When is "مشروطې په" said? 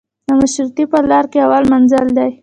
0.39-0.99